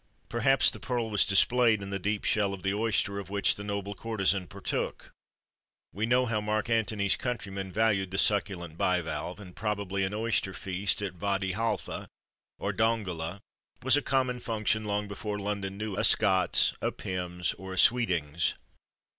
_Perhaps 0.29 0.71
the 0.71 0.79
pearl 0.79 1.11
was 1.11 1.23
displayed 1.23 1.79
in 1.79 1.91
the 1.91 1.99
deep 1.99 2.23
shell 2.23 2.55
of 2.55 2.63
the 2.63 2.73
oyster 2.73 3.19
of 3.19 3.29
which 3.29 3.53
the 3.53 3.63
"noble 3.63 3.93
curtesan" 3.93 4.47
partook? 4.47 5.11
We 5.93 6.07
know 6.07 6.25
how 6.25 6.41
Mark 6.41 6.71
Antony's 6.71 7.15
countrymen 7.15 7.71
valued 7.71 8.09
the 8.09 8.17
succulent 8.17 8.79
bivalve; 8.79 9.39
and 9.39 9.55
probably 9.55 10.03
an 10.03 10.11
oyster 10.15 10.55
feast 10.55 11.03
at 11.03 11.19
Wady 11.19 11.51
Halfa 11.51 12.07
or 12.57 12.73
Dongola 12.73 13.41
was 13.83 13.95
a 13.95 14.01
common 14.01 14.39
function 14.39 14.85
long 14.85 15.07
before 15.07 15.37
London 15.37 15.77
knew 15.77 15.95
a 15.95 16.03
"Scott's," 16.03 16.73
a 16.81 16.91
"Pimm's," 16.91 17.53
or 17.59 17.71
a 17.73 17.77
"Sweeting's." 17.77 18.55